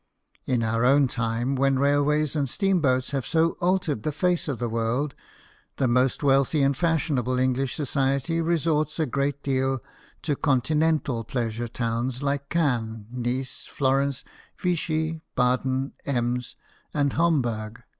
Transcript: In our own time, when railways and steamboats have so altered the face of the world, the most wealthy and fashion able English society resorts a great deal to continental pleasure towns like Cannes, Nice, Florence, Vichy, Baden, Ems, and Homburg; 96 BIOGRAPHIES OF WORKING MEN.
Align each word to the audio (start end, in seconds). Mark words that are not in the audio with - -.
In 0.47 0.63
our 0.63 0.83
own 0.83 1.07
time, 1.07 1.55
when 1.55 1.77
railways 1.77 2.35
and 2.35 2.49
steamboats 2.49 3.11
have 3.11 3.23
so 3.23 3.51
altered 3.61 4.01
the 4.01 4.11
face 4.11 4.47
of 4.47 4.57
the 4.57 4.67
world, 4.67 5.13
the 5.77 5.87
most 5.87 6.23
wealthy 6.23 6.63
and 6.63 6.75
fashion 6.75 7.19
able 7.19 7.37
English 7.37 7.75
society 7.75 8.41
resorts 8.41 8.97
a 8.97 9.05
great 9.05 9.43
deal 9.43 9.79
to 10.23 10.35
continental 10.35 11.23
pleasure 11.23 11.67
towns 11.67 12.23
like 12.23 12.49
Cannes, 12.49 13.09
Nice, 13.11 13.67
Florence, 13.67 14.23
Vichy, 14.59 15.21
Baden, 15.35 15.93
Ems, 16.03 16.55
and 16.95 17.13
Homburg; 17.13 17.45
96 17.45 17.45
BIOGRAPHIES 17.45 17.53
OF 17.53 17.67
WORKING 17.67 17.73
MEN. 17.73 17.83